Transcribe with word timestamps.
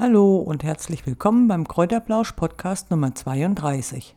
Hallo 0.00 0.36
und 0.36 0.62
herzlich 0.62 1.04
willkommen 1.06 1.48
beim 1.48 1.66
Kräuterblausch 1.66 2.30
Podcast 2.30 2.92
Nummer 2.92 3.16
32. 3.16 4.14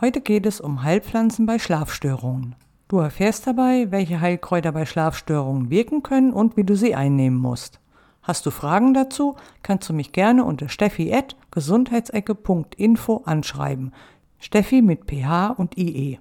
Heute 0.00 0.22
geht 0.22 0.46
es 0.46 0.58
um 0.58 0.82
Heilpflanzen 0.82 1.44
bei 1.44 1.58
Schlafstörungen. 1.58 2.54
Du 2.88 2.96
erfährst 2.96 3.46
dabei, 3.46 3.90
welche 3.90 4.22
Heilkräuter 4.22 4.72
bei 4.72 4.86
Schlafstörungen 4.86 5.68
wirken 5.68 6.02
können 6.02 6.32
und 6.32 6.56
wie 6.56 6.64
du 6.64 6.76
sie 6.76 6.94
einnehmen 6.94 7.38
musst. 7.38 7.78
Hast 8.22 8.46
du 8.46 8.50
Fragen 8.50 8.94
dazu, 8.94 9.36
kannst 9.62 9.86
du 9.90 9.92
mich 9.92 10.12
gerne 10.12 10.44
unter 10.44 10.70
steffi.gesundheitsecke.info 10.70 13.16
anschreiben. 13.26 13.92
Steffi 14.38 14.80
mit 14.80 15.10
ph 15.10 15.50
und 15.58 15.76
ie. 15.76 16.20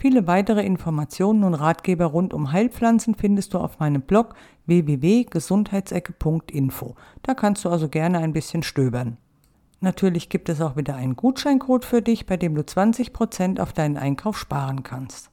Viele 0.00 0.28
weitere 0.28 0.64
Informationen 0.64 1.42
und 1.42 1.54
Ratgeber 1.54 2.04
rund 2.06 2.32
um 2.32 2.52
Heilpflanzen 2.52 3.16
findest 3.16 3.52
du 3.52 3.58
auf 3.58 3.80
meinem 3.80 4.02
Blog 4.02 4.36
www.gesundheitsecke.info. 4.66 6.94
Da 7.22 7.34
kannst 7.34 7.64
du 7.64 7.68
also 7.68 7.88
gerne 7.88 8.18
ein 8.18 8.32
bisschen 8.32 8.62
stöbern. 8.62 9.16
Natürlich 9.80 10.28
gibt 10.28 10.48
es 10.48 10.60
auch 10.60 10.76
wieder 10.76 10.94
einen 10.94 11.16
Gutscheincode 11.16 11.84
für 11.84 12.00
dich, 12.00 12.26
bei 12.26 12.36
dem 12.36 12.54
du 12.54 12.62
20% 12.62 13.60
auf 13.60 13.72
deinen 13.72 13.96
Einkauf 13.96 14.38
sparen 14.38 14.84
kannst. 14.84 15.32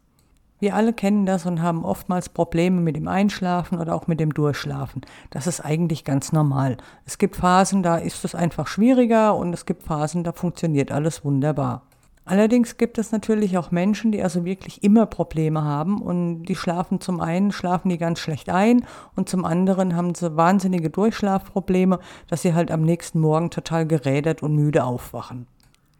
Wir 0.57 0.73
alle 0.75 0.93
kennen 0.93 1.27
das 1.27 1.45
und 1.45 1.61
haben 1.61 1.85
oftmals 1.85 2.29
Probleme 2.29 2.81
mit 2.81 2.95
dem 2.95 3.07
Einschlafen 3.07 3.77
oder 3.77 3.93
auch 3.93 4.07
mit 4.07 4.19
dem 4.19 4.33
Durchschlafen. 4.33 5.01
Das 5.29 5.45
ist 5.45 5.59
eigentlich 5.59 6.05
ganz 6.05 6.31
normal. 6.31 6.77
Es 7.05 7.19
gibt 7.19 7.35
Phasen, 7.35 7.83
da 7.83 7.97
ist 7.97 8.25
es 8.25 8.33
einfach 8.33 8.65
schwieriger 8.65 9.35
und 9.35 9.53
es 9.53 9.67
gibt 9.67 9.83
Phasen, 9.83 10.23
da 10.23 10.31
funktioniert 10.31 10.91
alles 10.91 11.23
wunderbar. 11.23 11.83
Allerdings 12.27 12.77
gibt 12.77 12.97
es 12.97 13.11
natürlich 13.11 13.55
auch 13.59 13.69
Menschen, 13.69 14.11
die 14.11 14.23
also 14.23 14.45
wirklich 14.45 14.83
immer 14.83 15.05
Probleme 15.05 15.63
haben 15.63 16.01
und 16.01 16.43
die 16.45 16.55
schlafen 16.55 16.99
zum 16.99 17.19
einen, 17.19 17.51
schlafen 17.51 17.89
die 17.89 17.99
ganz 17.99 18.19
schlecht 18.19 18.49
ein 18.49 18.83
und 19.15 19.29
zum 19.29 19.45
anderen 19.45 19.95
haben 19.95 20.15
sie 20.15 20.35
wahnsinnige 20.35 20.89
Durchschlafprobleme, 20.89 21.99
dass 22.27 22.41
sie 22.41 22.55
halt 22.55 22.71
am 22.71 22.81
nächsten 22.81 23.19
Morgen 23.19 23.51
total 23.51 23.85
gerädert 23.85 24.41
und 24.41 24.55
müde 24.55 24.85
aufwachen. 24.85 25.45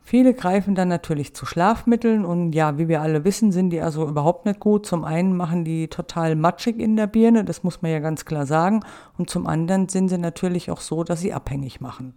Viele 0.07 0.33
greifen 0.33 0.73
dann 0.73 0.87
natürlich 0.87 1.35
zu 1.35 1.45
Schlafmitteln 1.45 2.25
und 2.25 2.53
ja, 2.53 2.77
wie 2.79 2.87
wir 2.87 3.01
alle 3.01 3.23
wissen, 3.23 3.51
sind 3.51 3.69
die 3.69 3.81
also 3.81 4.07
überhaupt 4.07 4.45
nicht 4.45 4.59
gut. 4.59 4.85
Zum 4.85 5.03
einen 5.03 5.35
machen 5.35 5.63
die 5.63 5.87
total 5.87 6.35
matschig 6.35 6.79
in 6.79 6.95
der 6.95 7.07
Birne, 7.07 7.43
das 7.43 7.63
muss 7.63 7.81
man 7.83 7.91
ja 7.91 7.99
ganz 7.99 8.25
klar 8.25 8.47
sagen, 8.47 8.81
und 9.17 9.29
zum 9.29 9.45
anderen 9.45 9.89
sind 9.89 10.09
sie 10.09 10.17
natürlich 10.17 10.71
auch 10.71 10.81
so, 10.81 11.03
dass 11.03 11.21
sie 11.21 11.33
abhängig 11.33 11.81
machen. 11.81 12.13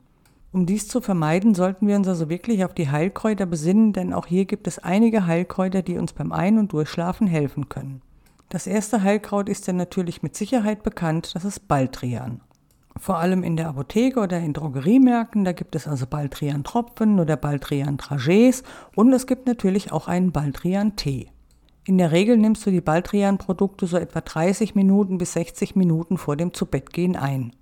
Um 0.51 0.65
dies 0.65 0.89
zu 0.89 1.01
vermeiden, 1.01 1.55
sollten 1.55 1.87
wir 1.87 1.97
uns 1.97 2.09
also 2.09 2.31
wirklich 2.31 2.65
auf 2.65 2.73
die 2.73 2.91
Heilkräuter 2.91 3.45
besinnen, 3.45 3.93
denn 3.93 4.15
auch 4.15 4.27
hier 4.27 4.47
gibt 4.47 4.67
es 4.67 4.79
einige 4.79 5.27
Heilkräuter, 5.27 5.83
die 5.83 5.99
uns 5.99 6.15
beim 6.15 6.33
Ein- 6.33 6.59
und 6.59 6.73
Durchschlafen 6.73 7.27
helfen 7.27 7.69
können. 7.69 8.01
Das 8.49 8.67
erste 8.67 9.03
Heilkraut 9.03 9.51
ist 9.51 9.67
ja 9.67 9.75
natürlich 9.75 10.23
mit 10.23 10.35
Sicherheit 10.35 10.83
bekannt, 10.83 11.35
das 11.35 11.45
ist 11.45 11.69
Baldrian. 11.69 12.41
Vor 12.99 13.19
allem 13.19 13.45
in 13.45 13.57
der 13.57 13.69
Apotheke 13.69 14.21
oder 14.21 14.39
in 14.39 14.55
Drogeriemärkten, 14.55 15.45
da 15.45 15.53
gibt 15.53 15.77
es 15.77 15.87
also 15.87 16.07
Baldrian-Tropfen 16.07 17.21
oder 17.21 17.37
Baldrian-Trajets 17.37 18.63
und 18.97 19.13
es 19.13 19.27
gibt 19.27 19.47
natürlich 19.47 19.93
auch 19.93 20.09
einen 20.09 20.33
Baldrian-Tee. 20.33 21.29
In 21.85 21.99
der 21.99 22.11
Regel 22.11 22.39
nimmst 22.39 22.67
du 22.67 22.71
die 22.71 22.81
Baldrian-Produkte 22.81 23.87
so 23.87 23.99
etwa 23.99 24.23
30 24.23 24.75
Minuten 24.75 25.19
bis 25.19 25.35
60 25.35 25.77
Minuten 25.77 26.19
vor 26.19 26.37
dem 26.37 26.55
Zubettgehen 26.55 27.17
ein. 27.17 27.53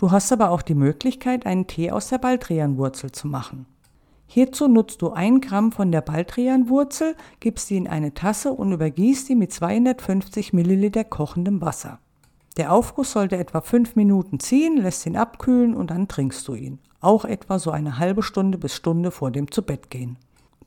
Du 0.00 0.10
hast 0.10 0.32
aber 0.32 0.48
auch 0.48 0.62
die 0.62 0.74
Möglichkeit, 0.74 1.44
einen 1.44 1.66
Tee 1.66 1.90
aus 1.90 2.08
der 2.08 2.16
Baldrianwurzel 2.16 3.12
zu 3.12 3.28
machen. 3.28 3.66
Hierzu 4.26 4.66
nutzt 4.66 5.02
du 5.02 5.10
ein 5.10 5.42
Gramm 5.42 5.72
von 5.72 5.92
der 5.92 6.00
Baldrianwurzel, 6.00 7.16
gibst 7.38 7.66
sie 7.66 7.76
in 7.76 7.86
eine 7.86 8.14
Tasse 8.14 8.50
und 8.50 8.72
übergießt 8.72 9.26
sie 9.26 9.34
mit 9.34 9.52
250 9.52 10.54
Milliliter 10.54 11.04
kochendem 11.04 11.60
Wasser. 11.60 11.98
Der 12.56 12.72
Aufguss 12.72 13.12
sollte 13.12 13.36
etwa 13.36 13.60
5 13.60 13.94
Minuten 13.94 14.40
ziehen, 14.40 14.78
lässt 14.78 15.04
ihn 15.04 15.18
abkühlen 15.18 15.74
und 15.74 15.90
dann 15.90 16.08
trinkst 16.08 16.48
du 16.48 16.54
ihn. 16.54 16.78
Auch 17.02 17.26
etwa 17.26 17.58
so 17.58 17.70
eine 17.70 17.98
halbe 17.98 18.22
Stunde 18.22 18.56
bis 18.56 18.74
Stunde 18.74 19.10
vor 19.10 19.30
dem 19.30 19.52
Zubettgehen. 19.52 20.16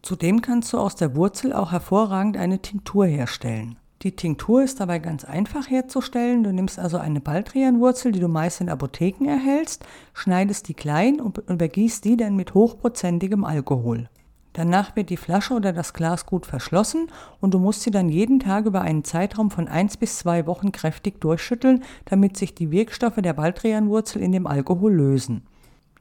Zudem 0.03 0.43
kannst 0.43 0.71
du 0.73 0.77
aus 0.77 0.95
der 0.95 1.15
Wurzel 1.15 1.53
auch 1.53 1.71
hervorragend 1.71 2.37
eine 2.37 2.59
Tinktur 2.59 3.07
herstellen. 3.07 3.79
Die 4.03 4.17
Tinktur 4.17 4.61
ist 4.61 4.81
dabei 4.81 4.99
ganz 4.99 5.23
einfach 5.23 5.69
herzustellen. 5.69 6.43
Du 6.43 6.51
nimmst 6.51 6.77
also 6.77 6.97
eine 6.97 7.21
Baldrianwurzel, 7.21 8.11
die 8.11 8.19
du 8.19 8.27
meist 8.27 8.59
in 8.59 8.67
Apotheken 8.67 9.29
erhältst, 9.29 9.85
schneidest 10.13 10.67
die 10.67 10.73
klein 10.73 11.21
und 11.21 11.37
übergießt 11.37 12.03
die 12.03 12.17
dann 12.17 12.35
mit 12.35 12.53
hochprozentigem 12.53 13.45
Alkohol. 13.45 14.09
Danach 14.51 14.97
wird 14.97 15.09
die 15.09 15.15
Flasche 15.15 15.53
oder 15.53 15.71
das 15.71 15.93
Glas 15.93 16.25
gut 16.25 16.45
verschlossen 16.45 17.07
und 17.39 17.53
du 17.53 17.59
musst 17.59 17.83
sie 17.83 17.91
dann 17.91 18.09
jeden 18.09 18.41
Tag 18.41 18.65
über 18.65 18.81
einen 18.81 19.05
Zeitraum 19.05 19.49
von 19.49 19.69
1 19.69 19.95
bis 19.95 20.17
2 20.17 20.47
Wochen 20.47 20.73
kräftig 20.73 21.21
durchschütteln, 21.21 21.81
damit 22.03 22.35
sich 22.35 22.53
die 22.53 22.71
Wirkstoffe 22.71 23.21
der 23.21 23.33
Baldrianwurzel 23.33 24.21
in 24.21 24.33
dem 24.33 24.47
Alkohol 24.47 24.93
lösen. 24.93 25.43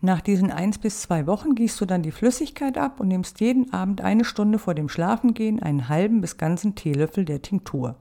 Nach 0.05 0.21
diesen 0.21 0.51
eins 0.51 0.79
bis 0.79 1.01
zwei 1.01 1.29
Wochen 1.29 1.55
gießt 1.55 1.81
du 1.81 1.87
dann 1.87 2.03
die 2.03 2.11
Flüssigkeit 2.11 2.77
ab 2.77 2.99
und 2.99 3.07
nimmst 3.07 3.39
jeden 3.39 3.73
Abend 3.73 4.01
eine 4.01 4.25
Stunde 4.25 4.59
vor 4.59 4.75
dem 4.75 4.89
Schlafengehen 4.89 5.63
einen 5.63 5.89
halben 5.89 6.21
bis 6.21 6.37
ganzen 6.37 6.75
Teelöffel 6.75 7.25
der 7.25 7.41
Tinktur. 7.41 7.95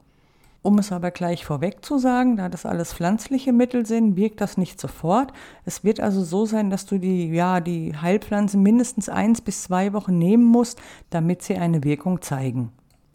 Um 0.64 0.80
es 0.80 0.92
aber 0.92 1.12
gleich 1.12 1.46
vorweg 1.46 1.86
zu 1.86 2.00
sagen, 2.00 2.38
da 2.38 2.50
das 2.50 2.66
alles 2.66 2.92
pflanzliche 2.92 3.54
Mittel 3.54 3.86
sind, 3.86 4.16
wirkt 4.16 4.42
das 4.42 4.58
nicht 4.58 4.82
sofort. 4.82 5.32
Es 5.64 5.84
wird 5.84 6.00
also 6.00 6.24
so 6.24 6.48
sein, 6.48 6.72
dass 6.72 6.88
du 6.88 6.98
die, 6.98 7.30
ja, 7.30 7.62
die 7.62 7.96
Heilpflanzen 7.96 8.64
mindestens 8.64 9.08
eins 9.08 9.40
bis 9.40 9.62
zwei 9.62 9.94
Wochen 9.94 10.18
nehmen 10.18 10.46
musst, 10.46 10.82
damit 11.12 11.44
sie 11.44 11.58
eine 11.58 11.84
Wirkung 11.84 12.24
zeigen. 12.24 12.72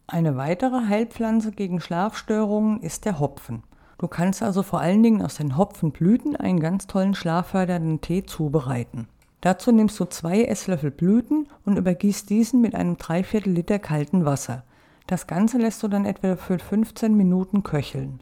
Eine 0.07 0.37
weitere 0.37 0.87
Heilpflanze 0.87 1.51
gegen 1.51 1.81
Schlafstörungen 1.81 2.81
ist 2.83 3.05
der 3.05 3.19
Hopfen. 3.19 3.65
Du 3.99 4.09
kannst 4.09 4.43
also 4.43 4.63
vor 4.63 4.81
allen 4.81 5.03
Dingen 5.03 5.23
aus 5.23 5.37
den 5.37 5.57
Hopfenblüten 5.57 6.37
einen 6.37 6.61
ganz 6.61 6.87
tollen 6.87 7.15
schlaffördernden 7.15 8.01
Tee 8.01 8.25
zubereiten. 8.25 9.09
Dazu 9.41 9.73
nimmst 9.73 9.99
du 10.01 10.05
zwei 10.07 10.45
Esslöffel 10.45 10.91
Blüten 10.91 11.49
und 11.65 11.79
übergießt 11.79 12.29
diesen 12.29 12.61
mit 12.61 12.75
einem 12.75 12.97
Dreiviertel 12.97 13.53
Liter 13.53 13.79
kalten 13.79 14.25
Wasser. 14.25 14.65
Das 15.07 15.27
Ganze 15.27 15.59
lässt 15.59 15.83
du 15.83 15.89
dann 15.89 16.05
etwa 16.05 16.37
für 16.37 16.59
15 16.59 17.17
Minuten 17.17 17.63
köcheln. 17.63 18.21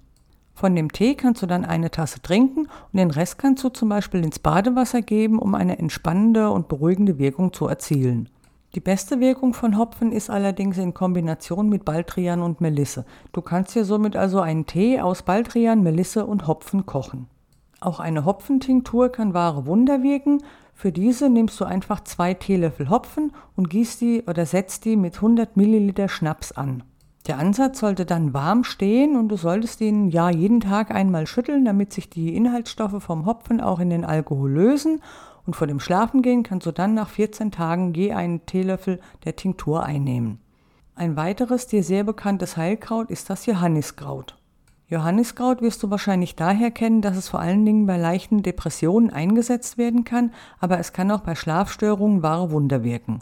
Von 0.52 0.76
dem 0.76 0.92
Tee 0.92 1.16
kannst 1.16 1.42
du 1.42 1.46
dann 1.46 1.64
eine 1.64 1.90
Tasse 1.90 2.22
trinken 2.22 2.66
und 2.66 2.96
den 2.98 3.10
Rest 3.10 3.38
kannst 3.38 3.64
du 3.64 3.70
zum 3.70 3.88
Beispiel 3.88 4.22
ins 4.22 4.38
Badewasser 4.38 5.02
geben, 5.02 5.40
um 5.40 5.54
eine 5.54 5.78
entspannende 5.78 6.50
und 6.50 6.68
beruhigende 6.68 7.18
Wirkung 7.18 7.52
zu 7.52 7.66
erzielen. 7.66 8.28
Die 8.74 8.80
beste 8.80 9.20
Wirkung 9.20 9.54
von 9.54 9.78
Hopfen 9.78 10.10
ist 10.10 10.30
allerdings 10.30 10.78
in 10.78 10.94
Kombination 10.94 11.68
mit 11.68 11.84
Baldrian 11.84 12.42
und 12.42 12.60
Melisse. 12.60 13.04
Du 13.30 13.40
kannst 13.40 13.72
hier 13.72 13.84
somit 13.84 14.16
also 14.16 14.40
einen 14.40 14.66
Tee 14.66 15.00
aus 15.00 15.22
Baldrian, 15.22 15.84
Melisse 15.84 16.26
und 16.26 16.48
Hopfen 16.48 16.84
kochen. 16.84 17.28
Auch 17.80 18.00
eine 18.00 18.24
Hopfentinktur 18.24 19.10
kann 19.10 19.32
wahre 19.32 19.66
Wunder 19.66 20.02
wirken. 20.02 20.42
Für 20.72 20.90
diese 20.90 21.30
nimmst 21.30 21.60
du 21.60 21.64
einfach 21.64 22.02
zwei 22.02 22.34
Teelöffel 22.34 22.90
Hopfen 22.90 23.30
und 23.54 23.70
gießt 23.70 24.00
die 24.00 24.24
oder 24.26 24.44
setzt 24.44 24.84
die 24.86 24.96
mit 24.96 25.16
100 25.16 25.56
Milliliter 25.56 26.08
Schnaps 26.08 26.50
an. 26.50 26.82
Der 27.28 27.38
Ansatz 27.38 27.78
sollte 27.78 28.04
dann 28.04 28.34
warm 28.34 28.64
stehen 28.64 29.16
und 29.16 29.28
du 29.28 29.36
solltest 29.36 29.80
ihn 29.82 30.08
ja 30.08 30.30
jeden 30.30 30.60
Tag 30.60 30.90
einmal 30.90 31.28
schütteln, 31.28 31.64
damit 31.64 31.92
sich 31.92 32.10
die 32.10 32.34
Inhaltsstoffe 32.34 33.02
vom 33.02 33.24
Hopfen 33.24 33.60
auch 33.60 33.78
in 33.78 33.90
den 33.90 34.04
Alkohol 34.04 34.50
lösen 34.50 35.00
und 35.46 35.56
vor 35.56 35.66
dem 35.66 35.80
Schlafengehen 35.80 36.42
kannst 36.42 36.66
du 36.66 36.72
dann 36.72 36.94
nach 36.94 37.08
14 37.08 37.50
Tagen 37.50 37.94
je 37.94 38.12
einen 38.12 38.46
Teelöffel 38.46 39.00
der 39.24 39.36
Tinktur 39.36 39.84
einnehmen. 39.84 40.40
Ein 40.94 41.16
weiteres 41.16 41.66
dir 41.66 41.82
sehr 41.82 42.04
bekanntes 42.04 42.56
Heilkraut 42.56 43.10
ist 43.10 43.28
das 43.30 43.46
Johanniskraut. 43.46 44.36
Johanniskraut 44.86 45.60
wirst 45.60 45.82
du 45.82 45.90
wahrscheinlich 45.90 46.36
daher 46.36 46.70
kennen, 46.70 47.02
dass 47.02 47.16
es 47.16 47.28
vor 47.28 47.40
allen 47.40 47.64
Dingen 47.64 47.86
bei 47.86 47.96
leichten 47.96 48.42
Depressionen 48.42 49.10
eingesetzt 49.10 49.78
werden 49.78 50.04
kann, 50.04 50.32
aber 50.60 50.78
es 50.78 50.92
kann 50.92 51.10
auch 51.10 51.22
bei 51.22 51.34
Schlafstörungen 51.34 52.22
wahre 52.22 52.50
Wunder 52.50 52.84
wirken. 52.84 53.20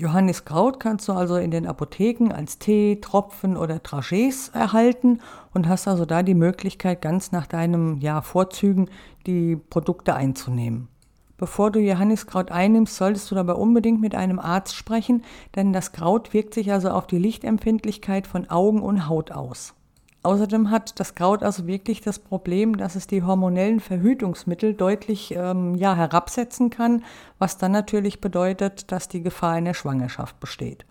Johanniskraut 0.00 0.80
kannst 0.80 1.06
du 1.08 1.12
also 1.12 1.36
in 1.36 1.50
den 1.50 1.66
Apotheken 1.66 2.32
als 2.32 2.58
Tee, 2.58 3.00
Tropfen 3.00 3.56
oder 3.56 3.82
Trachets 3.82 4.48
erhalten 4.48 5.20
und 5.52 5.68
hast 5.68 5.86
also 5.86 6.04
da 6.04 6.22
die 6.22 6.34
Möglichkeit, 6.34 7.00
ganz 7.02 7.30
nach 7.32 7.46
deinem 7.46 7.98
ja, 7.98 8.20
Vorzügen 8.22 8.88
die 9.26 9.56
Produkte 9.56 10.14
einzunehmen. 10.14 10.88
Bevor 11.36 11.70
du 11.70 11.80
Johanniskraut 11.80 12.50
einnimmst, 12.50 12.96
solltest 12.96 13.30
du 13.30 13.34
dabei 13.34 13.54
unbedingt 13.54 14.00
mit 14.00 14.14
einem 14.14 14.38
Arzt 14.38 14.76
sprechen, 14.76 15.24
denn 15.56 15.72
das 15.72 15.92
Kraut 15.92 16.32
wirkt 16.32 16.54
sich 16.54 16.72
also 16.72 16.90
auf 16.90 17.06
die 17.06 17.18
Lichtempfindlichkeit 17.18 18.26
von 18.26 18.48
Augen 18.50 18.82
und 18.82 19.08
Haut 19.08 19.32
aus. 19.32 19.74
Außerdem 20.22 20.70
hat 20.70 20.98
das 21.00 21.14
Kraut 21.14 21.42
also 21.42 21.66
wirklich 21.66 22.00
das 22.00 22.18
Problem, 22.18 22.78
dass 22.78 22.94
es 22.94 23.06
die 23.06 23.22
hormonellen 23.22 23.78
Verhütungsmittel 23.80 24.72
deutlich 24.72 25.34
ähm, 25.36 25.74
ja, 25.74 25.94
herabsetzen 25.94 26.70
kann, 26.70 27.04
was 27.38 27.58
dann 27.58 27.72
natürlich 27.72 28.22
bedeutet, 28.22 28.90
dass 28.90 29.08
die 29.08 29.22
Gefahr 29.22 29.58
in 29.58 29.66
der 29.66 29.74
Schwangerschaft 29.74 30.40
besteht. 30.40 30.86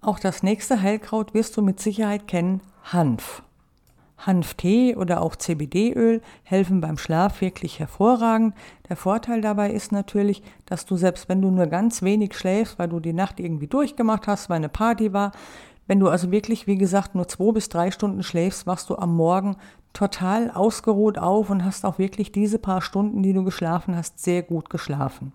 Auch 0.00 0.18
das 0.18 0.42
nächste 0.42 0.80
Heilkraut 0.80 1.34
wirst 1.34 1.56
du 1.58 1.62
mit 1.62 1.78
Sicherheit 1.78 2.26
kennen, 2.26 2.62
Hanf. 2.84 3.42
Hanftee 4.26 4.96
oder 4.96 5.22
auch 5.22 5.36
CBD-Öl 5.36 6.20
helfen 6.42 6.80
beim 6.80 6.98
Schlaf 6.98 7.40
wirklich 7.40 7.78
hervorragend. 7.78 8.54
Der 8.88 8.96
Vorteil 8.96 9.40
dabei 9.40 9.70
ist 9.70 9.92
natürlich, 9.92 10.42
dass 10.66 10.86
du 10.86 10.96
selbst 10.96 11.28
wenn 11.28 11.42
du 11.42 11.50
nur 11.50 11.66
ganz 11.66 12.02
wenig 12.02 12.34
schläfst, 12.34 12.78
weil 12.78 12.88
du 12.88 13.00
die 13.00 13.12
Nacht 13.12 13.40
irgendwie 13.40 13.66
durchgemacht 13.66 14.26
hast, 14.26 14.48
weil 14.48 14.56
eine 14.56 14.68
Party 14.68 15.12
war, 15.12 15.32
Wenn 15.86 16.00
du 16.00 16.08
also 16.08 16.30
wirklich, 16.30 16.66
wie 16.66 16.78
gesagt, 16.78 17.14
nur 17.14 17.28
zwei 17.28 17.52
bis 17.52 17.68
drei 17.68 17.90
Stunden 17.90 18.22
schläfst, 18.22 18.66
wachst 18.66 18.88
du 18.88 18.96
am 18.96 19.14
Morgen 19.14 19.56
total 19.92 20.50
ausgeruht 20.50 21.18
auf 21.18 21.50
und 21.50 21.64
hast 21.64 21.84
auch 21.84 21.98
wirklich 21.98 22.32
diese 22.32 22.58
paar 22.58 22.80
Stunden, 22.80 23.22
die 23.22 23.32
du 23.32 23.44
geschlafen 23.44 23.94
hast, 23.94 24.18
sehr 24.18 24.42
gut 24.42 24.70
geschlafen. 24.70 25.32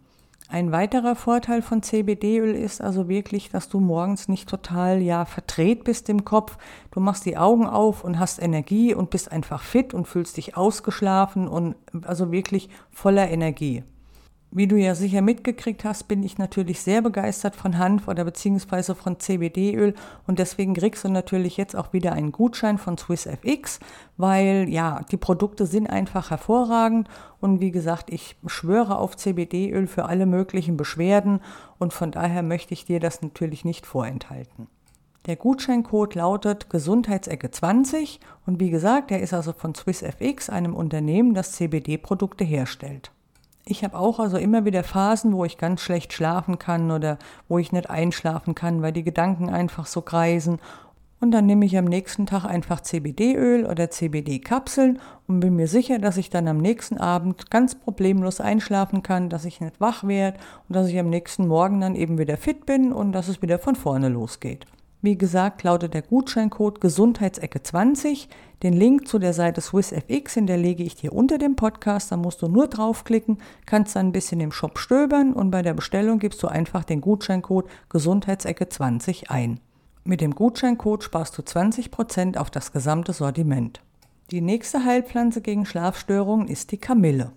Ein 0.52 0.72
weiterer 0.72 1.16
Vorteil 1.16 1.62
von 1.62 1.84
CBD-Öl 1.84 2.56
ist 2.56 2.82
also 2.82 3.08
wirklich, 3.08 3.52
dass 3.52 3.70
du 3.70 3.80
morgens 3.80 4.28
nicht 4.28 4.50
total 4.50 5.00
ja 5.00 5.26
verdreht 5.26 5.84
bist 5.84 6.10
im 6.10 6.26
Kopf. 6.26 6.58
Du 6.90 7.00
machst 7.00 7.28
die 7.28 7.38
Augen 7.38 7.68
auf 7.68 8.04
und 8.04 8.18
hast 8.18 8.42
Energie 8.42 8.96
und 8.96 9.12
bist 9.12 9.32
einfach 9.32 9.62
fit 9.62 9.94
und 9.94 10.08
fühlst 10.08 10.38
dich 10.38 10.58
ausgeschlafen 10.58 11.48
und 11.48 11.76
also 12.02 12.32
wirklich 12.32 12.70
voller 12.90 13.30
Energie. 13.30 13.84
Wie 14.52 14.66
du 14.66 14.78
ja 14.78 14.96
sicher 14.96 15.22
mitgekriegt 15.22 15.84
hast, 15.84 16.08
bin 16.08 16.24
ich 16.24 16.40
natürlich 16.40 16.82
sehr 16.82 17.04
begeistert 17.04 17.56
von 17.56 17.78
Hanf 17.78 18.08
oder 18.08 18.26
beziehungsweise 18.26 18.96
von 18.96 19.20
CBD-Öl 19.20 19.94
und 20.26 20.40
deswegen 20.40 20.74
kriegst 20.74 21.04
du 21.04 21.10
natürlich 21.10 21.56
jetzt 21.56 21.76
auch 21.76 21.94
wieder 21.94 22.14
einen 22.14 22.32
Gutschein 22.32 22.80
von 22.80 22.98
SwissFX, 22.98 23.80
weil 24.18 24.68
ja, 24.68 25.02
die 25.12 25.18
Produkte 25.18 25.68
sind 25.68 25.88
einfach 25.88 26.32
hervorragend 26.32 27.08
und 27.40 27.60
wie 27.60 27.70
gesagt, 27.70 28.12
ich 28.12 28.38
schwöre 28.48 28.98
auf 28.98 29.16
CBD-Öl 29.16 29.86
für 29.86 30.06
alle 30.06 30.26
möglichen 30.26 30.78
Beschwerden 30.78 31.42
und 31.78 31.94
von 31.94 32.10
daher 32.10 32.42
möchte 32.42 32.74
ich 32.74 32.86
dir 32.86 33.00
das 33.00 33.22
natürlich 33.22 33.66
nicht 33.66 33.86
vorenthalten. 33.86 34.66
Der 35.28 35.36
Gutscheincode 35.36 36.16
lautet 36.16 36.72
Gesundheitsecke 36.72 37.52
20 37.52 38.20
und 38.48 38.60
wie 38.60 38.72
gesagt, 38.72 39.12
der 39.12 39.22
ist 39.22 39.36
also 39.36 39.54
von 39.54 39.76
SwissFX, 39.76 40.50
einem 40.50 40.74
Unternehmen, 40.74 41.36
das 41.36 41.52
CBD-Produkte 41.52 42.44
herstellt. 42.44 43.12
Ich 43.72 43.84
habe 43.84 44.00
auch 44.00 44.18
also 44.20 44.38
immer 44.38 44.66
wieder 44.66 44.84
Phasen, 44.84 45.32
wo 45.32 45.46
ich 45.46 45.60
ganz 45.60 45.82
schlecht 45.82 46.12
schlafen 46.12 46.58
kann 46.58 46.90
oder 46.90 47.20
wo 47.48 47.60
ich 47.60 47.72
nicht 47.72 47.88
einschlafen 47.88 48.56
kann, 48.56 48.82
weil 48.82 48.92
die 48.92 49.04
Gedanken 49.04 49.48
einfach 49.48 49.86
so 49.86 50.02
kreisen. 50.02 50.58
Und 51.20 51.30
dann 51.30 51.46
nehme 51.46 51.68
ich 51.68 51.78
am 51.78 51.86
nächsten 51.86 52.26
Tag 52.26 52.46
einfach 52.46 52.82
CBD-Öl 52.82 53.68
oder 53.68 53.92
CBD-Kapseln 53.92 55.00
und 55.28 55.40
bin 55.40 55.56
mir 55.56 55.68
sicher, 55.68 56.00
dass 56.00 56.18
ich 56.18 56.32
dann 56.32 56.48
am 56.48 56.58
nächsten 56.58 56.98
Abend 56.98 57.52
ganz 57.52 57.76
problemlos 57.76 58.42
einschlafen 58.42 59.04
kann, 59.04 59.30
dass 59.30 59.46
ich 59.46 59.62
nicht 59.62 59.80
wach 59.80 60.04
werde 60.04 60.40
und 60.68 60.76
dass 60.76 60.88
ich 60.88 60.98
am 60.98 61.12
nächsten 61.12 61.46
Morgen 61.46 61.80
dann 61.80 61.94
eben 61.94 62.18
wieder 62.18 62.38
fit 62.38 62.66
bin 62.66 62.92
und 62.92 63.12
dass 63.12 63.28
es 63.28 63.44
wieder 63.44 63.60
von 63.60 63.76
vorne 63.76 64.10
losgeht. 64.10 64.66
Wie 65.02 65.18
gesagt, 65.18 65.64
lautet 65.64 65.94
der 65.94 66.02
Gutscheincode 66.02 66.82
Gesundheitsecke 66.82 67.64
20. 67.64 68.28
Den 68.64 68.74
Link 68.74 69.08
zu 69.08 69.18
der 69.18 69.32
Seite 69.32 69.62
SwissFX 69.62 70.34
hinterlege 70.34 70.84
ich 70.84 70.96
dir 70.96 71.14
unter 71.14 71.38
dem 71.38 71.56
Podcast. 71.56 72.12
Da 72.12 72.18
musst 72.18 72.42
du 72.42 72.50
nur 72.50 72.68
draufklicken, 72.68 73.38
kannst 73.66 73.96
dann 73.96 74.08
ein 74.08 74.12
bisschen 74.12 74.42
im 74.42 74.52
Shop 74.52 74.78
stöbern 74.78 75.32
und 75.32 75.52
bei 75.52 75.62
der 75.62 75.74
Bestellung 75.74 76.20
gibst 76.20 76.44
du 76.44 76.48
einfach 76.48 76.84
den 76.84 77.00
Gutscheincode 77.00 77.70
Gesundheitsecke 77.88 78.68
20 78.68 79.32
ein. 79.32 79.62
Mit 80.04 80.20
dem 80.20 80.36
Gutscheincode 80.36 81.04
sparst 81.04 81.38
du 81.38 81.44
20% 81.44 82.36
auf 82.36 82.50
das 82.50 82.74
gesamte 82.74 83.14
Sortiment. 83.14 83.80
Die 84.32 84.42
nächste 84.42 84.84
Heilpflanze 84.84 85.40
gegen 85.40 85.66
Schlafstörungen 85.66 86.50
ist 86.50 86.74
die 86.74 86.78
Kamille. 86.78 87.32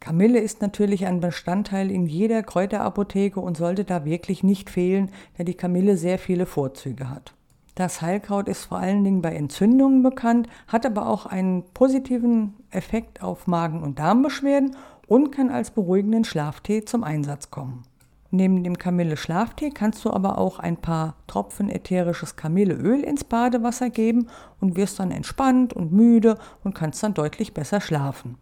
Kamille 0.00 0.38
ist 0.38 0.62
natürlich 0.62 1.06
ein 1.06 1.20
Bestandteil 1.20 1.90
in 1.90 2.06
jeder 2.06 2.42
Kräuterapotheke 2.42 3.40
und 3.40 3.56
sollte 3.56 3.84
da 3.84 4.04
wirklich 4.04 4.42
nicht 4.42 4.70
fehlen, 4.70 5.10
da 5.36 5.44
die 5.44 5.54
Kamille 5.54 5.96
sehr 5.96 6.18
viele 6.18 6.46
Vorzüge 6.46 7.10
hat. 7.10 7.34
Das 7.74 8.00
Heilkraut 8.00 8.48
ist 8.48 8.64
vor 8.64 8.78
allen 8.78 9.04
Dingen 9.04 9.20
bei 9.20 9.34
Entzündungen 9.34 10.02
bekannt, 10.02 10.48
hat 10.66 10.86
aber 10.86 11.08
auch 11.08 11.26
einen 11.26 11.62
positiven 11.74 12.54
Effekt 12.70 13.22
auf 13.22 13.46
Magen- 13.46 13.82
und 13.82 13.98
Darmbeschwerden 13.98 14.76
und 15.06 15.30
kann 15.30 15.50
als 15.50 15.70
beruhigenden 15.70 16.24
Schlaftee 16.24 16.84
zum 16.84 17.04
Einsatz 17.04 17.50
kommen. 17.50 17.82
Neben 18.30 18.64
dem 18.64 18.78
Kamille-Schlaftee 18.78 19.70
kannst 19.70 20.04
du 20.04 20.10
aber 20.10 20.38
auch 20.38 20.58
ein 20.58 20.76
paar 20.78 21.16
Tropfen 21.26 21.68
ätherisches 21.68 22.36
Kamilleöl 22.36 23.02
ins 23.02 23.24
Badewasser 23.24 23.90
geben 23.90 24.28
und 24.60 24.76
wirst 24.76 24.98
dann 24.98 25.10
entspannt 25.10 25.72
und 25.72 25.92
müde 25.92 26.38
und 26.64 26.74
kannst 26.74 27.02
dann 27.02 27.14
deutlich 27.14 27.54
besser 27.54 27.80
schlafen. 27.80 28.36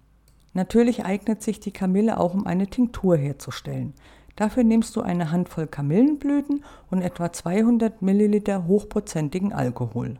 Natürlich 0.54 1.04
eignet 1.04 1.42
sich 1.42 1.60
die 1.60 1.72
Kamille 1.72 2.18
auch, 2.18 2.32
um 2.32 2.46
eine 2.46 2.68
Tinktur 2.68 3.16
herzustellen. 3.16 3.92
Dafür 4.36 4.64
nimmst 4.64 4.96
du 4.96 5.02
eine 5.02 5.30
Handvoll 5.30 5.66
Kamillenblüten 5.66 6.64
und 6.90 7.02
etwa 7.02 7.32
200 7.32 8.02
Milliliter 8.02 8.66
hochprozentigen 8.66 9.52
Alkohol. 9.52 10.16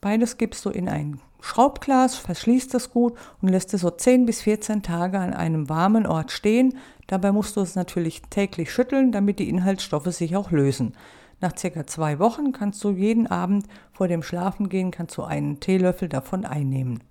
Beides 0.00 0.38
gibst 0.38 0.64
du 0.64 0.70
in 0.70 0.88
ein 0.88 1.20
Schraubglas, 1.40 2.16
verschließt 2.16 2.74
es 2.74 2.90
gut 2.90 3.14
und 3.42 3.48
lässt 3.48 3.74
es 3.74 3.82
so 3.82 3.90
10 3.90 4.26
bis 4.26 4.42
14 4.42 4.82
Tage 4.82 5.18
an 5.18 5.34
einem 5.34 5.68
warmen 5.68 6.06
Ort 6.06 6.30
stehen. 6.30 6.78
Dabei 7.06 7.32
musst 7.32 7.56
du 7.56 7.60
es 7.60 7.74
natürlich 7.74 8.22
täglich 8.22 8.72
schütteln, 8.72 9.12
damit 9.12 9.38
die 9.38 9.48
Inhaltsstoffe 9.48 10.06
sich 10.06 10.36
auch 10.36 10.50
lösen. 10.50 10.94
Nach 11.40 11.56
circa 11.56 11.86
zwei 11.86 12.18
Wochen 12.18 12.52
kannst 12.52 12.82
du 12.82 12.90
jeden 12.90 13.26
Abend 13.26 13.66
vor 13.92 14.08
dem 14.08 14.22
Schlafengehen 14.22 14.90
kannst 14.90 15.16
du 15.16 15.22
einen 15.22 15.60
Teelöffel 15.60 16.08
davon 16.08 16.44
einnehmen. 16.44 17.02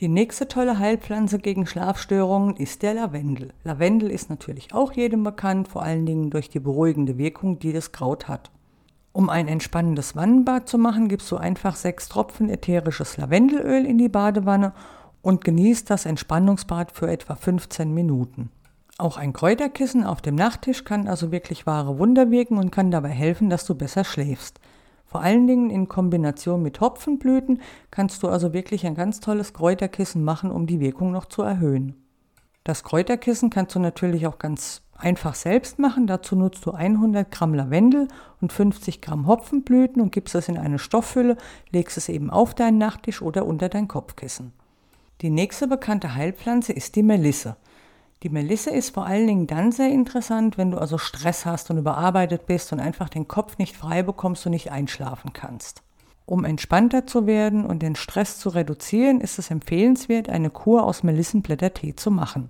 Die 0.00 0.08
nächste 0.08 0.48
tolle 0.48 0.80
Heilpflanze 0.80 1.38
gegen 1.38 1.66
Schlafstörungen 1.66 2.56
ist 2.56 2.82
der 2.82 2.94
Lavendel. 2.94 3.52
Lavendel 3.62 4.10
ist 4.10 4.28
natürlich 4.28 4.74
auch 4.74 4.92
jedem 4.92 5.22
bekannt, 5.22 5.68
vor 5.68 5.84
allen 5.84 6.04
Dingen 6.04 6.30
durch 6.30 6.48
die 6.48 6.58
beruhigende 6.58 7.16
Wirkung, 7.16 7.60
die 7.60 7.72
das 7.72 7.92
Kraut 7.92 8.26
hat. 8.26 8.50
Um 9.12 9.30
ein 9.30 9.46
entspannendes 9.46 10.16
Wannenbad 10.16 10.68
zu 10.68 10.78
machen, 10.78 11.06
gibst 11.06 11.30
du 11.30 11.36
einfach 11.36 11.76
sechs 11.76 12.08
Tropfen 12.08 12.50
ätherisches 12.50 13.16
Lavendelöl 13.16 13.86
in 13.86 13.96
die 13.96 14.08
Badewanne 14.08 14.72
und 15.22 15.44
genießt 15.44 15.88
das 15.88 16.06
Entspannungsbad 16.06 16.90
für 16.90 17.08
etwa 17.08 17.36
15 17.36 17.94
Minuten. 17.94 18.50
Auch 18.98 19.16
ein 19.16 19.32
Kräuterkissen 19.32 20.02
auf 20.02 20.20
dem 20.20 20.34
Nachttisch 20.34 20.82
kann 20.82 21.06
also 21.06 21.30
wirklich 21.30 21.66
wahre 21.66 22.00
Wunder 22.00 22.32
wirken 22.32 22.58
und 22.58 22.72
kann 22.72 22.90
dabei 22.90 23.10
helfen, 23.10 23.48
dass 23.48 23.64
du 23.64 23.76
besser 23.76 24.02
schläfst. 24.02 24.58
Vor 25.14 25.22
allen 25.22 25.46
Dingen 25.46 25.70
in 25.70 25.86
Kombination 25.86 26.60
mit 26.60 26.80
Hopfenblüten 26.80 27.62
kannst 27.92 28.24
du 28.24 28.28
also 28.28 28.52
wirklich 28.52 28.84
ein 28.84 28.96
ganz 28.96 29.20
tolles 29.20 29.52
Kräuterkissen 29.52 30.24
machen, 30.24 30.50
um 30.50 30.66
die 30.66 30.80
Wirkung 30.80 31.12
noch 31.12 31.26
zu 31.26 31.42
erhöhen. 31.42 31.94
Das 32.64 32.82
Kräuterkissen 32.82 33.48
kannst 33.48 33.76
du 33.76 33.78
natürlich 33.78 34.26
auch 34.26 34.40
ganz 34.40 34.82
einfach 34.92 35.36
selbst 35.36 35.78
machen. 35.78 36.08
Dazu 36.08 36.34
nutzt 36.34 36.66
du 36.66 36.72
100 36.72 37.30
Gramm 37.30 37.54
Lavendel 37.54 38.08
und 38.40 38.52
50 38.52 39.02
Gramm 39.02 39.28
Hopfenblüten 39.28 40.02
und 40.02 40.10
gibst 40.10 40.34
es 40.34 40.48
in 40.48 40.58
eine 40.58 40.80
Stoffhülle, 40.80 41.36
legst 41.70 41.96
es 41.96 42.08
eben 42.08 42.28
auf 42.28 42.52
deinen 42.52 42.78
Nachttisch 42.78 43.22
oder 43.22 43.46
unter 43.46 43.68
dein 43.68 43.86
Kopfkissen. 43.86 44.52
Die 45.20 45.30
nächste 45.30 45.68
bekannte 45.68 46.16
Heilpflanze 46.16 46.72
ist 46.72 46.96
die 46.96 47.04
Melisse. 47.04 47.54
Die 48.24 48.30
Melisse 48.30 48.70
ist 48.70 48.94
vor 48.94 49.04
allen 49.04 49.26
Dingen 49.26 49.46
dann 49.46 49.70
sehr 49.70 49.90
interessant, 49.90 50.56
wenn 50.56 50.70
du 50.70 50.78
also 50.78 50.96
Stress 50.96 51.44
hast 51.44 51.70
und 51.70 51.76
überarbeitet 51.76 52.46
bist 52.46 52.72
und 52.72 52.80
einfach 52.80 53.10
den 53.10 53.28
Kopf 53.28 53.58
nicht 53.58 53.76
frei 53.76 54.02
bekommst 54.02 54.46
und 54.46 54.52
nicht 54.52 54.72
einschlafen 54.72 55.34
kannst. 55.34 55.82
Um 56.24 56.46
entspannter 56.46 57.06
zu 57.06 57.26
werden 57.26 57.66
und 57.66 57.82
den 57.82 57.96
Stress 57.96 58.38
zu 58.38 58.48
reduzieren, 58.48 59.20
ist 59.20 59.38
es 59.38 59.50
empfehlenswert, 59.50 60.30
eine 60.30 60.48
Kur 60.48 60.84
aus 60.84 61.02
Melissenblättertee 61.02 61.96
zu 61.96 62.10
machen. 62.10 62.48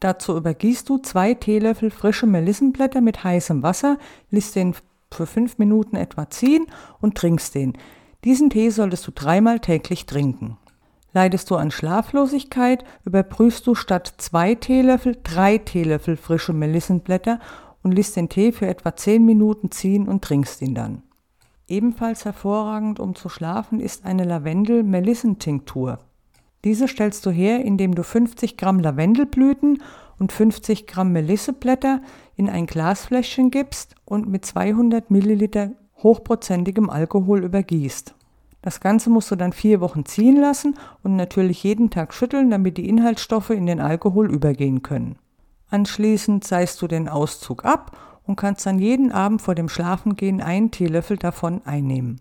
Dazu 0.00 0.36
übergießt 0.36 0.88
du 0.88 0.98
zwei 0.98 1.34
Teelöffel 1.34 1.92
frische 1.92 2.26
Melissenblätter 2.26 3.00
mit 3.00 3.22
heißem 3.22 3.62
Wasser, 3.62 3.98
lässt 4.30 4.56
den 4.56 4.74
für 5.12 5.26
fünf 5.26 5.56
Minuten 5.56 5.94
etwa 5.94 6.30
ziehen 6.30 6.66
und 7.00 7.14
trinkst 7.14 7.54
den. 7.54 7.78
Diesen 8.24 8.50
Tee 8.50 8.70
solltest 8.70 9.06
du 9.06 9.12
dreimal 9.12 9.60
täglich 9.60 10.04
trinken. 10.06 10.58
Leidest 11.14 11.50
du 11.50 11.56
an 11.56 11.70
Schlaflosigkeit, 11.70 12.84
überprüfst 13.04 13.66
du 13.66 13.74
statt 13.74 14.14
zwei 14.16 14.54
Teelöffel 14.54 15.18
drei 15.22 15.58
Teelöffel 15.58 16.16
frische 16.16 16.54
Melissenblätter 16.54 17.38
und 17.82 17.92
lässt 17.92 18.16
den 18.16 18.28
Tee 18.28 18.52
für 18.52 18.66
etwa 18.66 18.96
zehn 18.96 19.24
Minuten 19.24 19.70
ziehen 19.70 20.08
und 20.08 20.22
trinkst 20.22 20.62
ihn 20.62 20.74
dann. 20.74 21.02
Ebenfalls 21.68 22.24
hervorragend, 22.24 22.98
um 22.98 23.14
zu 23.14 23.28
schlafen, 23.28 23.80
ist 23.80 24.04
eine 24.04 24.24
Lavendel-Melissentinktur. 24.24 25.98
Diese 26.64 26.88
stellst 26.88 27.26
du 27.26 27.30
her, 27.30 27.64
indem 27.64 27.94
du 27.94 28.04
50 28.04 28.56
Gramm 28.56 28.78
Lavendelblüten 28.78 29.82
und 30.18 30.32
50 30.32 30.86
Gramm 30.86 31.12
Melisseblätter 31.12 32.00
in 32.36 32.48
ein 32.48 32.66
Glasfläschchen 32.66 33.50
gibst 33.50 33.96
und 34.04 34.28
mit 34.28 34.46
200 34.46 35.10
Milliliter 35.10 35.72
hochprozentigem 36.02 36.88
Alkohol 36.88 37.44
übergießt. 37.44 38.14
Das 38.62 38.80
Ganze 38.80 39.10
musst 39.10 39.30
du 39.30 39.36
dann 39.36 39.52
vier 39.52 39.80
Wochen 39.80 40.06
ziehen 40.06 40.36
lassen 40.36 40.76
und 41.02 41.16
natürlich 41.16 41.64
jeden 41.64 41.90
Tag 41.90 42.14
schütteln, 42.14 42.50
damit 42.50 42.78
die 42.78 42.88
Inhaltsstoffe 42.88 43.50
in 43.50 43.66
den 43.66 43.80
Alkohol 43.80 44.32
übergehen 44.32 44.82
können. 44.82 45.16
Anschließend 45.68 46.44
seist 46.44 46.80
du 46.80 46.86
den 46.86 47.08
Auszug 47.08 47.64
ab 47.64 47.98
und 48.24 48.36
kannst 48.36 48.64
dann 48.64 48.78
jeden 48.78 49.10
Abend 49.10 49.42
vor 49.42 49.56
dem 49.56 49.68
Schlafengehen 49.68 50.40
einen 50.40 50.70
Teelöffel 50.70 51.16
davon 51.16 51.62
einnehmen. 51.64 52.20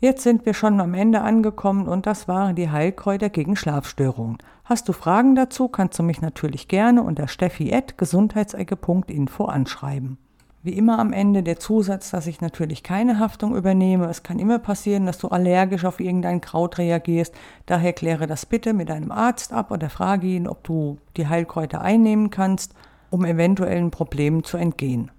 Jetzt 0.00 0.22
sind 0.22 0.46
wir 0.46 0.54
schon 0.54 0.80
am 0.80 0.94
Ende 0.94 1.22
angekommen 1.22 1.88
und 1.88 2.06
das 2.06 2.28
waren 2.28 2.54
die 2.54 2.70
Heilkräuter 2.70 3.30
gegen 3.30 3.56
Schlafstörungen. 3.56 4.38
Hast 4.64 4.88
du 4.88 4.92
Fragen 4.92 5.34
dazu, 5.34 5.66
kannst 5.68 5.98
du 5.98 6.04
mich 6.04 6.20
natürlich 6.20 6.68
gerne 6.68 7.02
unter 7.02 7.26
steffi.gesundheitsecke.info 7.26 9.46
anschreiben. 9.46 10.18
Wie 10.64 10.72
immer 10.72 10.98
am 10.98 11.12
Ende 11.12 11.44
der 11.44 11.60
Zusatz, 11.60 12.10
dass 12.10 12.26
ich 12.26 12.40
natürlich 12.40 12.82
keine 12.82 13.20
Haftung 13.20 13.54
übernehme. 13.54 14.06
Es 14.06 14.24
kann 14.24 14.40
immer 14.40 14.58
passieren, 14.58 15.06
dass 15.06 15.18
du 15.18 15.28
allergisch 15.28 15.84
auf 15.84 16.00
irgendein 16.00 16.40
Kraut 16.40 16.78
reagierst. 16.78 17.32
Daher 17.66 17.92
kläre 17.92 18.26
das 18.26 18.44
bitte 18.44 18.72
mit 18.72 18.88
deinem 18.88 19.12
Arzt 19.12 19.52
ab 19.52 19.70
oder 19.70 19.88
frage 19.88 20.26
ihn, 20.26 20.48
ob 20.48 20.64
du 20.64 20.98
die 21.16 21.28
Heilkräuter 21.28 21.80
einnehmen 21.80 22.30
kannst, 22.30 22.74
um 23.10 23.24
eventuellen 23.24 23.92
Problemen 23.92 24.42
zu 24.42 24.56
entgehen. 24.56 25.12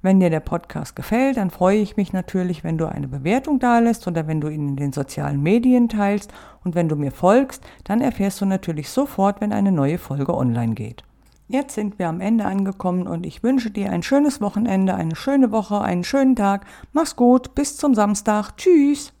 Wenn 0.00 0.20
dir 0.20 0.30
der 0.30 0.40
Podcast 0.40 0.96
gefällt, 0.96 1.36
dann 1.36 1.50
freue 1.50 1.78
ich 1.78 1.98
mich 1.98 2.14
natürlich, 2.14 2.64
wenn 2.64 2.78
du 2.78 2.86
eine 2.86 3.08
Bewertung 3.08 3.58
dalässt 3.58 4.06
oder 4.06 4.26
wenn 4.26 4.40
du 4.40 4.48
ihn 4.48 4.68
in 4.68 4.76
den 4.76 4.92
sozialen 4.92 5.42
Medien 5.42 5.88
teilst. 5.90 6.32
Und 6.64 6.74
wenn 6.74 6.88
du 6.88 6.96
mir 6.96 7.12
folgst, 7.12 7.62
dann 7.84 8.00
erfährst 8.00 8.40
du 8.40 8.46
natürlich 8.46 8.88
sofort, 8.88 9.40
wenn 9.42 9.52
eine 9.52 9.72
neue 9.72 9.98
Folge 9.98 10.34
online 10.34 10.74
geht. 10.74 11.02
Jetzt 11.48 11.76
sind 11.76 12.00
wir 12.00 12.08
am 12.08 12.20
Ende 12.20 12.44
angekommen 12.44 13.06
und 13.06 13.24
ich 13.24 13.44
wünsche 13.44 13.70
dir 13.70 13.90
ein 13.90 14.02
schönes 14.02 14.40
Wochenende, 14.40 14.94
eine 14.94 15.14
schöne 15.14 15.52
Woche, 15.52 15.80
einen 15.80 16.02
schönen 16.02 16.34
Tag. 16.34 16.66
Mach's 16.92 17.14
gut, 17.14 17.54
bis 17.54 17.76
zum 17.76 17.94
Samstag. 17.94 18.56
Tschüss. 18.56 19.15